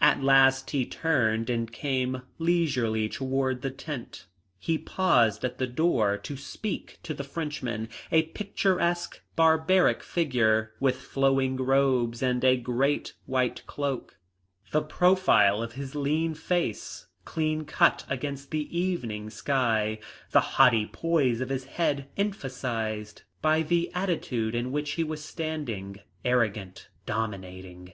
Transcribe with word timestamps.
At 0.00 0.22
last 0.22 0.70
he 0.70 0.86
turned 0.86 1.50
and 1.50 1.70
came 1.70 2.22
leisurely 2.38 3.06
towards 3.06 3.60
the 3.60 3.70
tent. 3.70 4.26
He 4.58 4.78
paused 4.78 5.44
at 5.44 5.58
the 5.58 5.66
door 5.66 6.16
to 6.16 6.38
speak 6.38 6.98
to 7.02 7.12
the 7.12 7.22
Frenchman, 7.22 7.90
a 8.10 8.22
picturesque, 8.22 9.20
barbaric 9.36 10.02
figure, 10.02 10.72
with 10.80 10.96
flowing 10.96 11.56
robes 11.56 12.22
and 12.22 12.64
great 12.64 13.12
white 13.26 13.62
cloak, 13.66 14.16
the 14.70 14.80
profile 14.80 15.62
of 15.62 15.72
his 15.74 15.94
lean 15.94 16.32
face 16.32 17.04
clean 17.26 17.66
cut 17.66 18.06
against 18.08 18.50
the 18.50 18.74
evening 18.74 19.28
sky, 19.28 19.98
the 20.30 20.40
haughty 20.56 20.86
poise 20.86 21.42
of 21.42 21.50
his 21.50 21.64
head 21.64 22.08
emphasised 22.16 23.20
by 23.42 23.60
the 23.60 23.92
attitude 23.94 24.54
in 24.54 24.72
which 24.72 24.92
he 24.92 25.04
was 25.04 25.22
standing, 25.22 26.00
arrogant, 26.24 26.88
dominating. 27.04 27.92